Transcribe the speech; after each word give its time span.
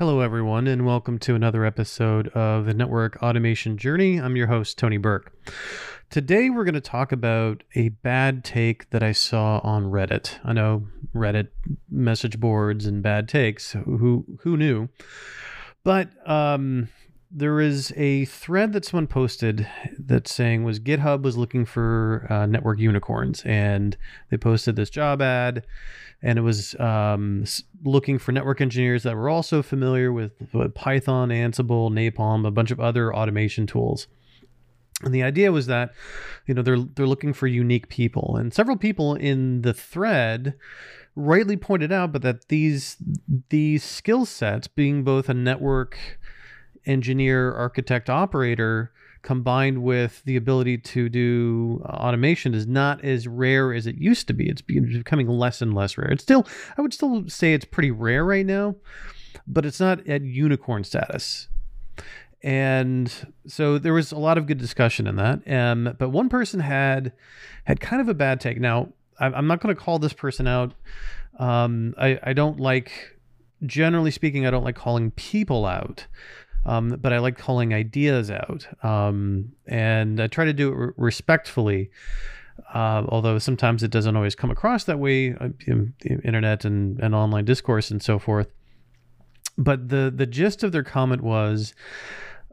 Hello, 0.00 0.20
everyone, 0.20 0.66
and 0.66 0.86
welcome 0.86 1.18
to 1.18 1.34
another 1.34 1.66
episode 1.66 2.28
of 2.28 2.64
the 2.64 2.72
Network 2.72 3.22
Automation 3.22 3.76
Journey. 3.76 4.18
I'm 4.18 4.34
your 4.34 4.46
host, 4.46 4.78
Tony 4.78 4.96
Bourke. 4.96 5.30
Today, 6.08 6.48
we're 6.48 6.64
going 6.64 6.72
to 6.72 6.80
talk 6.80 7.12
about 7.12 7.64
a 7.74 7.90
bad 7.90 8.42
take 8.42 8.88
that 8.92 9.02
I 9.02 9.12
saw 9.12 9.58
on 9.58 9.90
Reddit. 9.90 10.38
I 10.42 10.54
know 10.54 10.86
Reddit 11.14 11.48
message 11.90 12.40
boards 12.40 12.86
and 12.86 13.02
bad 13.02 13.28
takes. 13.28 13.72
Who 13.72 14.24
who 14.40 14.56
knew? 14.56 14.88
But 15.84 16.08
um, 16.26 16.88
there 17.30 17.60
is 17.60 17.92
a 17.96 18.24
thread 18.24 18.72
that 18.72 18.84
someone 18.84 19.06
posted 19.06 19.68
that's 19.98 20.32
saying 20.32 20.64
was 20.64 20.80
GitHub 20.80 21.22
was 21.22 21.36
looking 21.36 21.64
for 21.64 22.26
uh, 22.28 22.46
network 22.46 22.78
unicorns, 22.78 23.42
and 23.44 23.96
they 24.30 24.36
posted 24.36 24.76
this 24.76 24.90
job 24.90 25.22
ad 25.22 25.64
and 26.22 26.38
it 26.38 26.42
was 26.42 26.78
um, 26.78 27.44
looking 27.82 28.18
for 28.18 28.32
network 28.32 28.60
engineers 28.60 29.02
that 29.04 29.16
were 29.16 29.28
also 29.28 29.62
familiar 29.62 30.12
with, 30.12 30.32
with 30.52 30.74
Python, 30.74 31.30
Ansible, 31.30 31.90
Napalm, 31.90 32.46
a 32.46 32.50
bunch 32.50 32.70
of 32.70 32.80
other 32.80 33.14
automation 33.14 33.66
tools. 33.66 34.06
And 35.02 35.14
the 35.14 35.22
idea 35.22 35.50
was 35.50 35.66
that, 35.66 35.94
you 36.46 36.52
know, 36.52 36.60
they're 36.60 36.78
they're 36.78 37.06
looking 37.06 37.32
for 37.32 37.46
unique 37.46 37.88
people, 37.88 38.36
and 38.36 38.52
several 38.52 38.76
people 38.76 39.14
in 39.14 39.62
the 39.62 39.72
thread 39.72 40.56
rightly 41.16 41.56
pointed 41.56 41.90
out, 41.90 42.12
but 42.12 42.20
that 42.20 42.48
these 42.48 42.98
these 43.48 43.82
skill 43.82 44.26
sets, 44.26 44.68
being 44.68 45.02
both 45.02 45.30
a 45.30 45.34
network 45.34 46.18
engineer, 46.90 47.54
architect, 47.54 48.10
operator, 48.10 48.92
combined 49.22 49.82
with 49.82 50.22
the 50.24 50.36
ability 50.36 50.78
to 50.78 51.08
do 51.08 51.82
uh, 51.84 51.92
automation 51.92 52.54
is 52.54 52.66
not 52.66 53.04
as 53.04 53.28
rare 53.28 53.72
as 53.72 53.86
it 53.86 53.96
used 53.96 54.26
to 54.26 54.32
be. 54.32 54.48
It's 54.48 54.62
becoming 54.62 55.28
less 55.28 55.60
and 55.60 55.74
less 55.74 55.98
rare. 55.98 56.10
It's 56.10 56.22
still, 56.22 56.46
I 56.76 56.82
would 56.82 56.94
still 56.94 57.28
say 57.28 57.52
it's 57.52 57.64
pretty 57.64 57.90
rare 57.90 58.24
right 58.24 58.46
now, 58.46 58.76
but 59.46 59.66
it's 59.66 59.80
not 59.80 60.06
at 60.08 60.22
unicorn 60.22 60.84
status. 60.84 61.48
And 62.42 63.12
so 63.46 63.78
there 63.78 63.92
was 63.92 64.12
a 64.12 64.18
lot 64.18 64.38
of 64.38 64.46
good 64.46 64.58
discussion 64.58 65.06
in 65.06 65.16
that. 65.16 65.50
Um, 65.50 65.94
but 65.98 66.08
one 66.08 66.30
person 66.30 66.60
had 66.60 67.12
had 67.64 67.80
kind 67.80 68.00
of 68.00 68.08
a 68.08 68.14
bad 68.14 68.40
take. 68.40 68.58
Now, 68.58 68.88
I'm 69.18 69.46
not 69.46 69.60
going 69.60 69.74
to 69.74 69.80
call 69.80 69.98
this 69.98 70.14
person 70.14 70.46
out. 70.46 70.72
Um, 71.38 71.94
I, 71.98 72.18
I 72.22 72.32
don't 72.32 72.58
like, 72.58 73.18
generally 73.66 74.10
speaking, 74.10 74.46
I 74.46 74.50
don't 74.50 74.64
like 74.64 74.76
calling 74.76 75.10
people 75.10 75.66
out 75.66 76.06
um, 76.64 76.98
but 77.00 77.12
I 77.12 77.18
like 77.18 77.38
calling 77.38 77.72
ideas 77.72 78.30
out. 78.30 78.66
Um, 78.84 79.52
and 79.66 80.20
I 80.20 80.26
try 80.26 80.44
to 80.44 80.52
do 80.52 80.72
it 80.72 80.74
re- 80.74 80.92
respectfully, 80.96 81.90
uh, 82.74 83.04
although 83.08 83.38
sometimes 83.38 83.82
it 83.82 83.90
doesn't 83.90 84.16
always 84.16 84.34
come 84.34 84.50
across 84.50 84.84
that 84.84 84.98
way 84.98 85.34
uh, 85.34 85.48
in, 85.66 85.94
in 86.04 86.20
internet 86.20 86.64
and, 86.64 86.98
and 87.00 87.14
online 87.14 87.44
discourse 87.44 87.90
and 87.90 88.02
so 88.02 88.18
forth. 88.18 88.48
But 89.56 89.88
the, 89.88 90.12
the 90.14 90.26
gist 90.26 90.62
of 90.62 90.72
their 90.72 90.84
comment 90.84 91.22
was, 91.22 91.74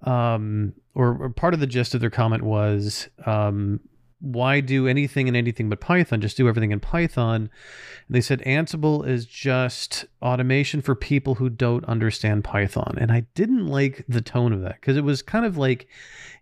um, 0.04 0.74
or, 0.94 1.18
or, 1.24 1.30
part 1.30 1.54
of 1.54 1.60
the 1.60 1.68
gist 1.68 1.94
of 1.94 2.02
their 2.02 2.10
comment 2.10 2.44
was, 2.44 3.08
um, 3.26 3.80
why 4.20 4.60
do 4.62 4.88
anything 4.88 5.28
and 5.28 5.38
anything 5.38 5.70
but 5.70 5.80
Python? 5.80 6.22
Just 6.22 6.38
do 6.38 6.48
everything 6.48 6.72
in 6.72 6.80
Python. 6.80 7.36
And 7.36 8.16
they 8.16 8.22
said 8.22 8.42
Ansible 8.46 9.08
is 9.08 9.26
just 9.26 10.06
automation 10.22 10.82
for 10.82 10.96
people 10.96 11.36
who 11.36 11.50
don't 11.50 11.86
understand 11.86 12.44
Python. 12.44 12.98
And 13.00 13.12
I 13.12 13.22
didn't 13.36 13.68
like 13.68 14.06
the 14.08 14.22
tone 14.22 14.54
of 14.54 14.62
that 14.62 14.82
because 14.82 14.98
it 14.98 15.04
was 15.04 15.22
kind 15.22 15.46
of 15.46 15.58
like 15.58 15.88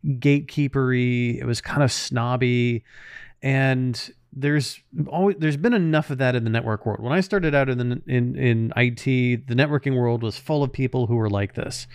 gatekeepery. 0.05 1.37
It 1.37 1.45
was 1.45 1.59
kind 1.59 1.83
of 1.83 1.91
snobby. 1.91 2.83
And 3.41 4.11
there's 4.31 4.79
always 5.07 5.35
there's 5.39 5.57
been 5.57 5.73
enough 5.73 6.09
of 6.09 6.17
that 6.19 6.35
in 6.35 6.45
the 6.45 6.49
network 6.49 6.85
world. 6.85 7.01
When 7.01 7.13
I 7.13 7.21
started 7.21 7.53
out 7.53 7.69
in 7.69 7.77
the, 7.77 8.01
in 8.07 8.35
in 8.35 8.73
IT, 8.75 9.03
the 9.03 9.55
networking 9.55 9.97
world 9.97 10.23
was 10.23 10.37
full 10.37 10.63
of 10.63 10.71
people 10.71 11.07
who 11.07 11.15
were 11.15 11.29
like 11.29 11.55
this. 11.55 11.87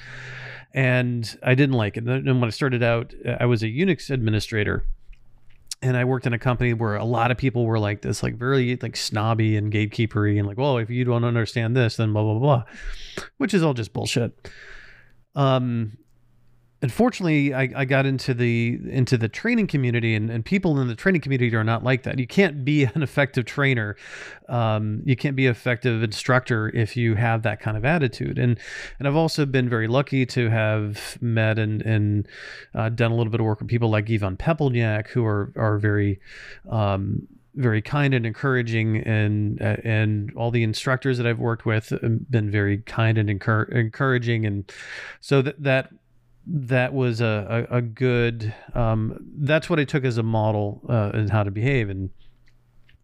And 0.73 1.39
I 1.43 1.55
didn't 1.55 1.75
like 1.75 1.97
it. 1.97 2.05
And 2.05 2.41
when 2.41 2.45
I 2.45 2.51
started 2.51 2.83
out, 2.83 3.13
uh, 3.27 3.37
I 3.41 3.47
was 3.47 3.63
a 3.63 3.67
Unix 3.67 4.09
administrator 4.09 4.85
and 5.83 5.97
I 5.97 6.05
worked 6.05 6.27
in 6.27 6.33
a 6.33 6.39
company 6.39 6.75
where 6.75 6.97
a 6.97 7.05
lot 7.05 7.31
of 7.31 7.39
people 7.39 7.65
were 7.65 7.79
like 7.79 8.03
this, 8.03 8.23
like 8.23 8.37
very 8.37 8.79
like 8.81 8.97
snobby 8.97 9.57
and 9.57 9.73
gatekeepery, 9.73 10.39
and 10.39 10.47
like, 10.47 10.59
well, 10.59 10.79
if 10.79 10.91
you 10.91 11.05
don't 11.05 11.25
understand 11.25 11.77
this, 11.77 11.97
then 11.97 12.13
blah 12.13 12.23
blah 12.23 12.39
blah, 12.39 12.65
which 13.39 13.55
is 13.55 13.63
all 13.63 13.75
just 13.75 13.93
bullshit. 13.93 14.49
Um, 15.35 15.97
unfortunately 16.83 17.53
I, 17.53 17.71
I 17.77 17.85
got 17.85 18.07
into 18.07 18.33
the 18.33 18.81
into 18.89 19.19
the 19.19 19.29
training 19.29 19.67
community 19.67 20.15
and, 20.15 20.31
and 20.31 20.45
people 20.45 20.81
in 20.81 20.89
the 20.89 20.95
training 20.95 21.21
community 21.21 21.55
are 21.55 21.65
not 21.65 21.85
like 21.85 22.05
that. 22.05 22.19
You 22.19 22.27
can't 22.27 22.65
be 22.65 22.85
an 22.95 23.03
effective 23.03 23.45
trainer. 23.45 23.97
Um, 24.49 25.03
you 25.05 25.17
can't 25.17 25.37
be 25.37 25.47
an 25.47 25.53
effective 25.53 26.03
instructor 26.03 26.69
if 26.75 26.97
you 26.97 27.15
have 27.15 27.43
that 27.43 27.61
kind 27.61 27.77
of 27.77 27.85
attitude. 27.85 28.39
And 28.39 28.59
and 28.99 29.07
i've 29.07 29.17
also 29.17 29.47
been 29.47 29.69
very 29.69 29.89
lucky 29.89 30.27
to 30.27 30.49
have 30.51 31.19
met 31.21 31.59
and 31.59 31.83
and 31.83 32.29
uh, 32.75 32.89
done 32.89 33.13
a 33.13 33.15
little 33.15 33.31
bit 33.31 33.41
of 33.41 33.47
work 33.47 33.61
with 33.61 33.69
people 33.69 33.91
like 33.91 34.11
Ivan 34.11 34.37
Pepelnjak 34.37 35.09
who 35.09 35.25
are 35.25 35.53
are 35.57 35.79
very 35.79 36.21
um, 36.71 37.27
very 37.55 37.83
kind 37.83 38.15
and 38.15 38.25
encouraging 38.25 38.99
and 38.99 39.61
uh, 39.61 39.77
and 39.85 40.33
all 40.37 40.51
the 40.51 40.63
instructors 40.63 41.19
that 41.19 41.27
I've 41.27 41.39
worked 41.39 41.67
with 41.67 41.91
have 41.91 42.31
been 42.31 42.51
very 42.51 42.79
kind 42.79 43.19
and 43.19 43.29
encouraging. 43.29 44.47
And 44.47 44.73
so 45.21 45.43
that 45.43 45.63
that 45.63 45.91
that 46.53 46.93
was 46.93 47.21
a, 47.21 47.67
a, 47.71 47.77
a 47.77 47.83
good 47.83 48.53
um, 48.75 49.17
that's 49.39 49.71
what 49.71 49.79
I 49.79 49.85
took 49.85 50.05
as 50.05 50.19
a 50.19 50.23
model 50.23 50.83
uh, 50.89 51.11
in 51.15 51.29
how 51.29 51.45
to 51.45 51.51
behave. 51.51 51.89
And, 51.89 52.11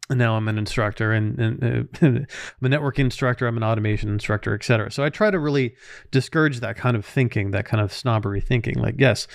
now 0.09 0.37
I'm 0.37 0.47
an 0.47 0.57
instructor 0.57 1.11
and, 1.11 1.37
and 1.41 1.65
uh, 1.65 1.97
I'm 2.07 2.27
a 2.63 2.69
network 2.69 3.01
instructor 3.01 3.49
I'm 3.49 3.57
an 3.57 3.65
automation 3.65 4.09
instructor 4.09 4.55
etc 4.55 4.89
so 4.93 5.03
I 5.03 5.11
try 5.11 5.33
to 5.33 5.39
really 5.41 5.75
discourage 6.13 6.61
that 6.61 6.77
kind 6.77 6.97
of 6.97 7.05
thinking 7.05 7.51
that 7.51 7.65
kind 7.65 7.83
of 7.83 7.93
snobbery 7.93 8.41
thinking. 8.41 8.79
Like 8.79 8.95
yes 8.99 9.27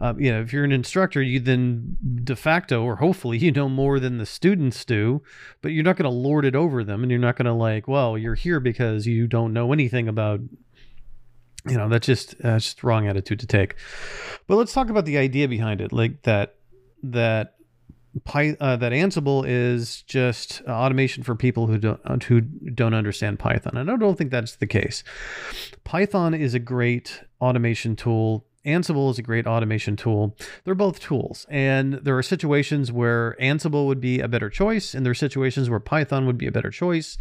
uh, 0.00 0.14
you 0.16 0.32
know 0.32 0.40
if 0.40 0.50
you're 0.50 0.64
an 0.64 0.72
instructor 0.72 1.20
you 1.20 1.40
then 1.40 1.98
de 2.24 2.34
facto 2.34 2.82
or 2.82 2.96
hopefully 2.96 3.36
you 3.42 3.52
know 3.52 3.68
more 3.68 4.00
than 4.00 4.16
the 4.16 4.24
students 4.24 4.82
do 4.86 5.20
but 5.60 5.72
you're 5.72 5.84
not 5.84 5.96
going 5.96 6.10
to 6.10 6.16
lord 6.16 6.46
it 6.46 6.56
over 6.56 6.82
them 6.84 7.02
and 7.02 7.10
you're 7.10 7.20
not 7.20 7.36
going 7.36 7.44
to 7.44 7.52
like 7.52 7.86
well 7.86 8.16
you're 8.16 8.34
here 8.34 8.60
because 8.60 9.06
you 9.06 9.26
don't 9.26 9.52
know 9.52 9.74
anything 9.74 10.08
about 10.08 10.40
you 11.66 11.76
know 11.76 11.88
that's 11.88 12.06
just 12.06 12.38
that's 12.40 12.64
just 12.64 12.84
wrong 12.84 13.06
attitude 13.06 13.40
to 13.40 13.46
take 13.46 13.76
but 14.46 14.56
let's 14.56 14.72
talk 14.72 14.90
about 14.90 15.04
the 15.04 15.18
idea 15.18 15.48
behind 15.48 15.80
it 15.80 15.92
like 15.92 16.22
that 16.22 16.56
that 17.02 17.54
Py, 18.24 18.56
uh, 18.60 18.76
that 18.76 18.92
Ansible 18.92 19.44
is 19.44 20.02
just 20.02 20.62
uh, 20.68 20.70
automation 20.70 21.24
for 21.24 21.34
people 21.34 21.66
who 21.66 21.78
don't 21.78 22.00
uh, 22.04 22.16
who 22.28 22.42
don't 22.42 22.94
understand 22.94 23.40
Python, 23.40 23.76
and 23.76 23.90
I 23.90 23.96
don't 23.96 24.16
think 24.16 24.30
that's 24.30 24.54
the 24.54 24.68
case. 24.68 25.02
Python 25.82 26.32
is 26.32 26.54
a 26.54 26.60
great 26.60 27.24
automation 27.40 27.96
tool 27.96 28.46
Ansible 28.64 29.10
is 29.10 29.18
a 29.18 29.22
great 29.22 29.46
automation 29.46 29.96
tool. 29.96 30.36
They're 30.64 30.74
both 30.74 31.00
tools, 31.00 31.46
and 31.50 31.94
there 31.94 32.16
are 32.16 32.22
situations 32.22 32.90
where 32.90 33.36
Ansible 33.40 33.86
would 33.86 34.00
be 34.00 34.20
a 34.20 34.28
better 34.28 34.48
choice, 34.48 34.94
and 34.94 35.04
there 35.04 35.10
are 35.10 35.14
situations 35.14 35.68
where 35.68 35.80
Python 35.80 36.26
would 36.26 36.38
be 36.38 36.46
a 36.46 36.52
better 36.52 36.70
choice. 36.70 37.18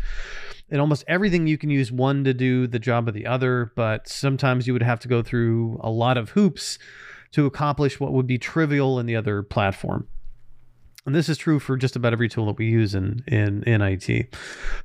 In 0.70 0.80
almost 0.80 1.04
everything, 1.08 1.48
you 1.48 1.58
can 1.58 1.70
use 1.70 1.92
one 1.92 2.24
to 2.24 2.34
do 2.34 2.68
the 2.68 2.80
job 2.80 3.08
of 3.08 3.14
the 3.14 3.26
other, 3.26 3.72
but 3.76 4.08
sometimes 4.08 4.68
you 4.68 4.74
would 4.74 4.84
have 4.84 5.02
to 5.02 5.08
go 5.08 5.22
through 5.22 5.80
a 5.82 5.90
lot 5.90 6.18
of 6.18 6.30
hoops 6.30 6.80
to 7.32 7.46
accomplish 7.46 8.00
what 8.00 8.14
would 8.14 8.28
be 8.28 8.38
trivial 8.38 9.00
in 9.00 9.06
the 9.06 9.16
other 9.16 9.44
platform. 9.44 10.08
And 11.06 11.14
this 11.14 11.28
is 11.28 11.38
true 11.38 11.60
for 11.60 11.76
just 11.76 11.98
about 11.98 12.14
every 12.14 12.30
tool 12.30 12.46
that 12.46 12.58
we 12.58 12.66
use 12.66 12.96
in 12.96 13.24
in, 13.28 13.64
in 13.64 13.82
IT. 13.82 14.34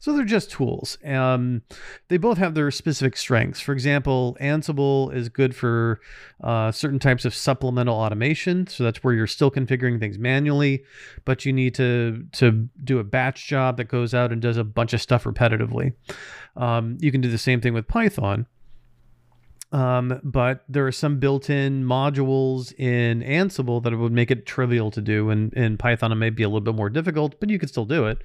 So 0.00 0.12
they're 0.12 0.24
just 0.24 0.50
tools. 0.50 0.98
Um, 1.04 1.62
they 2.08 2.16
both 2.16 2.38
have 2.38 2.54
their 2.54 2.70
specific 2.72 3.16
strengths. 3.16 3.60
For 3.60 3.72
example, 3.72 4.36
Ansible 4.40 5.14
is 5.14 5.28
good 5.28 5.54
for 5.54 6.00
uh, 6.42 6.72
certain 6.72 6.98
types 6.98 7.24
of 7.24 7.34
supplemental 7.34 7.94
automation. 7.94 8.66
So 8.66 8.82
that's 8.82 9.04
where 9.04 9.14
you're 9.14 9.28
still 9.28 9.50
configuring 9.50 10.00
things 10.00 10.18
manually, 10.18 10.84
but 11.24 11.44
you 11.44 11.52
need 11.52 11.74
to 11.76 12.26
to 12.32 12.68
do 12.82 12.98
a 12.98 13.04
batch 13.04 13.46
job 13.46 13.76
that 13.76 13.84
goes 13.84 14.12
out 14.12 14.32
and 14.32 14.42
does 14.42 14.56
a 14.56 14.64
bunch 14.64 14.92
of 14.92 15.00
stuff 15.00 15.24
repetitively. 15.24 15.92
Um, 16.56 16.98
you 17.00 17.12
can 17.12 17.20
do 17.20 17.30
the 17.30 17.38
same 17.38 17.60
thing 17.60 17.74
with 17.74 17.86
Python. 17.86 18.46
Um, 19.70 20.20
but 20.24 20.64
there 20.68 20.86
are 20.86 20.92
some 20.92 21.18
built-in 21.18 21.84
modules 21.84 22.72
in 22.78 23.20
Ansible 23.22 23.82
that 23.82 23.96
would 23.96 24.12
make 24.12 24.30
it 24.30 24.46
trivial 24.46 24.90
to 24.90 25.00
do, 25.00 25.28
and 25.30 25.52
in 25.52 25.76
Python 25.76 26.10
it 26.10 26.14
may 26.14 26.30
be 26.30 26.42
a 26.42 26.48
little 26.48 26.62
bit 26.62 26.74
more 26.74 26.88
difficult, 26.88 27.38
but 27.38 27.50
you 27.50 27.58
can 27.58 27.68
still 27.68 27.84
do 27.84 28.06
it. 28.06 28.22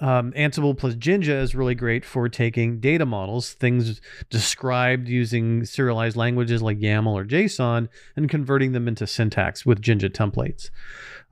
Um, 0.00 0.32
Ansible 0.32 0.76
plus 0.76 0.94
Jinja 0.94 1.36
is 1.36 1.54
really 1.54 1.74
great 1.74 2.04
for 2.04 2.28
taking 2.28 2.78
data 2.78 3.06
models, 3.06 3.52
things 3.52 4.00
described 4.28 5.08
using 5.08 5.64
serialized 5.64 6.16
languages 6.16 6.62
like 6.62 6.78
YAML 6.78 7.14
or 7.14 7.24
JSON, 7.24 7.88
and 8.16 8.28
converting 8.28 8.72
them 8.72 8.86
into 8.86 9.06
syntax 9.06 9.64
with 9.64 9.80
Jinja 9.80 10.10
templates. 10.10 10.70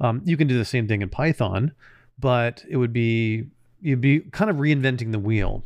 Um, 0.01 0.23
you 0.25 0.37
can 0.37 0.49
do 0.49 0.59
the 0.59 0.65
same 0.65 0.89
thing 0.89 1.03
in 1.03 1.09
Python, 1.09 1.73
but 2.19 2.65
it 2.69 2.77
would 2.77 2.93
be 2.93 3.45
you'd 3.81 4.01
be 4.01 4.21
kind 4.21 4.51
of 4.51 4.57
reinventing 4.57 5.13
the 5.13 5.19
wheel 5.19 5.65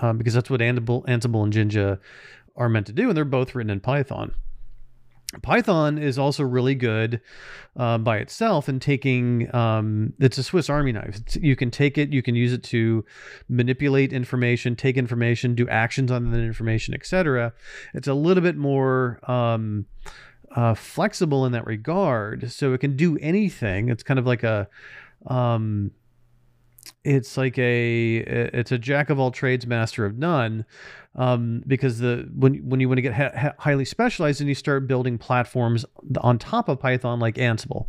um, 0.00 0.18
because 0.18 0.34
that's 0.34 0.50
what 0.50 0.60
Ansible, 0.60 1.04
Ansible 1.06 1.44
and 1.44 1.52
Jinja 1.52 1.98
are 2.58 2.68
meant 2.68 2.86
to 2.88 2.92
do, 2.92 3.08
and 3.08 3.16
they're 3.16 3.24
both 3.24 3.54
written 3.54 3.70
in 3.70 3.80
Python. 3.80 4.34
Python 5.42 5.98
is 5.98 6.18
also 6.18 6.42
really 6.42 6.74
good 6.74 7.20
uh, 7.76 7.98
by 7.98 8.16
itself 8.16 8.66
in 8.66 8.80
taking 8.80 9.54
um, 9.54 10.14
it's 10.18 10.38
a 10.38 10.42
Swiss 10.42 10.70
Army 10.70 10.92
knife. 10.92 11.16
It's, 11.16 11.36
you 11.36 11.54
can 11.54 11.70
take 11.70 11.98
it, 11.98 12.14
you 12.14 12.22
can 12.22 12.34
use 12.34 12.52
it 12.54 12.62
to 12.64 13.04
manipulate 13.48 14.12
information, 14.12 14.74
take 14.74 14.96
information, 14.96 15.54
do 15.54 15.68
actions 15.68 16.10
on 16.10 16.30
that 16.30 16.38
information, 16.38 16.94
etc. 16.94 17.52
It's 17.92 18.08
a 18.08 18.14
little 18.14 18.42
bit 18.42 18.56
more 18.56 19.20
um, 19.30 19.84
uh, 20.56 20.72
flexible 20.72 21.44
in 21.44 21.52
that 21.52 21.66
regard, 21.66 22.50
so 22.50 22.72
it 22.72 22.78
can 22.78 22.96
do 22.96 23.18
anything. 23.18 23.90
It's 23.90 24.02
kind 24.02 24.18
of 24.18 24.26
like 24.26 24.44
a 24.44 24.66
um, 25.26 25.90
it's 27.04 27.36
like 27.36 27.58
a 27.58 28.16
it's 28.18 28.72
a 28.72 28.78
jack 28.78 29.10
of 29.10 29.18
all 29.18 29.30
trades, 29.30 29.66
master 29.66 30.04
of 30.04 30.18
none 30.18 30.64
um, 31.18 31.62
because 31.66 31.98
the 31.98 32.28
when 32.34 32.56
when 32.68 32.80
you 32.80 32.88
want 32.88 32.98
to 32.98 33.02
get 33.02 33.14
ha- 33.14 33.54
highly 33.58 33.84
specialized 33.84 34.40
and 34.40 34.48
you 34.48 34.54
start 34.54 34.86
building 34.86 35.18
platforms 35.18 35.84
on 36.20 36.38
top 36.38 36.68
of 36.68 36.78
Python 36.80 37.18
like 37.18 37.34
Ansible. 37.34 37.86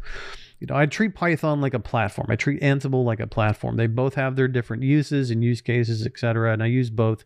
You 0.59 0.67
know, 0.67 0.75
I 0.75 0.87
treat 0.87 1.15
Python 1.15 1.61
like 1.61 1.73
a 1.73 1.79
platform. 1.79 2.27
I 2.29 2.35
treat 2.35 2.61
Ansible 2.61 3.05
like 3.05 3.21
a 3.21 3.27
platform. 3.27 3.77
They 3.77 3.87
both 3.87 4.15
have 4.15 4.35
their 4.35 4.49
different 4.49 4.83
uses 4.83 5.31
and 5.31 5.43
use 5.43 5.61
cases, 5.61 6.05
etc. 6.05 6.51
And 6.51 6.61
I 6.61 6.65
use 6.65 6.89
both 6.89 7.23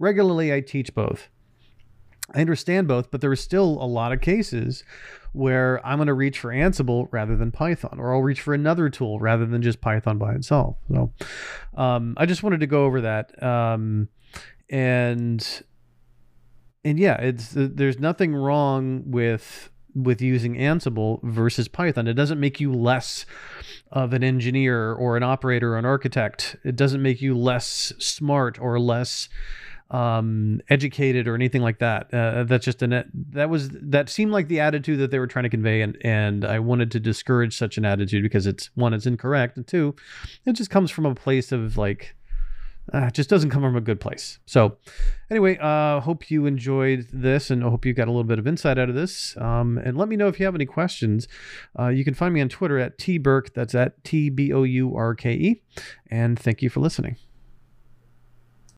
regularly. 0.00 0.52
I 0.52 0.60
teach 0.60 0.92
both. 0.94 1.28
I 2.34 2.40
understand 2.40 2.88
both, 2.88 3.10
but 3.10 3.20
there 3.20 3.30
are 3.30 3.36
still 3.36 3.78
a 3.82 3.86
lot 3.86 4.12
of 4.12 4.20
cases 4.20 4.84
where 5.32 5.84
I'm 5.86 5.98
going 5.98 6.08
to 6.08 6.14
reach 6.14 6.38
for 6.38 6.50
Ansible 6.50 7.08
rather 7.10 7.36
than 7.36 7.50
Python, 7.50 7.98
or 7.98 8.14
I'll 8.14 8.22
reach 8.22 8.40
for 8.40 8.54
another 8.54 8.88
tool 8.88 9.18
rather 9.18 9.46
than 9.46 9.62
just 9.62 9.80
Python 9.80 10.18
by 10.18 10.34
itself. 10.34 10.76
So 10.90 11.12
um, 11.74 12.14
I 12.16 12.26
just 12.26 12.42
wanted 12.42 12.60
to 12.60 12.66
go 12.66 12.84
over 12.84 13.00
that. 13.02 13.42
Um, 13.42 14.08
and 14.70 15.62
and 16.84 16.98
yeah, 16.98 17.16
it's 17.16 17.52
there's 17.54 17.98
nothing 17.98 18.34
wrong 18.34 19.04
with 19.06 19.70
with 19.94 20.22
using 20.22 20.54
Ansible 20.54 21.22
versus 21.22 21.68
Python. 21.68 22.08
It 22.08 22.14
doesn't 22.14 22.40
make 22.40 22.60
you 22.60 22.72
less 22.72 23.26
of 23.90 24.14
an 24.14 24.24
engineer 24.24 24.92
or 24.94 25.16
an 25.16 25.22
operator 25.22 25.74
or 25.74 25.78
an 25.78 25.84
architect. 25.84 26.56
It 26.64 26.76
doesn't 26.76 27.02
make 27.02 27.20
you 27.20 27.36
less 27.36 27.92
smart 27.98 28.58
or 28.58 28.80
less 28.80 29.28
um, 29.92 30.60
educated 30.70 31.28
or 31.28 31.34
anything 31.34 31.62
like 31.62 31.78
that. 31.78 32.12
Uh, 32.12 32.44
that's 32.44 32.64
just 32.64 32.82
a 32.82 33.04
that 33.30 33.50
was 33.50 33.68
that 33.70 34.08
seemed 34.08 34.32
like 34.32 34.48
the 34.48 34.58
attitude 34.58 34.98
that 34.98 35.10
they 35.10 35.18
were 35.18 35.26
trying 35.26 35.44
to 35.44 35.50
convey, 35.50 35.82
and 35.82 35.96
and 36.02 36.44
I 36.44 36.58
wanted 36.58 36.90
to 36.92 37.00
discourage 37.00 37.56
such 37.56 37.78
an 37.78 37.84
attitude 37.84 38.22
because 38.22 38.46
it's 38.46 38.70
one, 38.74 38.94
it's 38.94 39.06
incorrect, 39.06 39.56
and 39.56 39.66
two, 39.66 39.94
it 40.46 40.54
just 40.54 40.70
comes 40.70 40.90
from 40.90 41.06
a 41.06 41.14
place 41.14 41.52
of 41.52 41.76
like 41.76 42.16
uh, 42.92 43.10
just 43.10 43.30
doesn't 43.30 43.50
come 43.50 43.62
from 43.62 43.76
a 43.76 43.80
good 43.80 44.00
place. 44.00 44.38
So, 44.46 44.78
anyway, 45.30 45.56
uh, 45.60 46.00
hope 46.00 46.30
you 46.30 46.46
enjoyed 46.46 47.06
this 47.12 47.50
and 47.50 47.62
I 47.62 47.68
hope 47.68 47.84
you 47.84 47.92
got 47.92 48.08
a 48.08 48.10
little 48.10 48.24
bit 48.24 48.38
of 48.38 48.46
insight 48.46 48.78
out 48.78 48.88
of 48.88 48.94
this. 48.94 49.36
Um, 49.36 49.78
and 49.78 49.96
let 49.96 50.08
me 50.08 50.16
know 50.16 50.28
if 50.28 50.40
you 50.40 50.46
have 50.46 50.54
any 50.54 50.66
questions. 50.66 51.28
Uh, 51.78 51.88
you 51.88 52.04
can 52.04 52.14
find 52.14 52.34
me 52.34 52.40
on 52.40 52.48
Twitter 52.48 52.78
at 52.78 52.98
tbourke. 52.98 53.52
That's 53.54 53.74
at 53.74 54.02
T 54.04 54.30
B 54.30 54.52
O 54.52 54.64
U 54.64 54.96
R 54.96 55.14
K 55.14 55.32
E. 55.32 55.62
And 56.10 56.38
thank 56.38 56.60
you 56.62 56.70
for 56.70 56.80
listening. 56.80 57.16